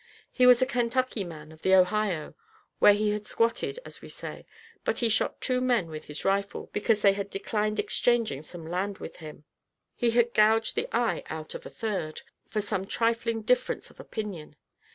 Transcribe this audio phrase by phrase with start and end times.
[0.31, 2.33] He was a Kentucky man, of the Ohio,
[2.79, 4.47] where he had 'squatted,' as we say;
[4.83, 8.97] but he shot two men with his rifle, because they had declined exchanging some land
[8.97, 9.43] with him.
[9.95, 14.55] He had gouged the eye out of a third, for some trifling difference of opinion.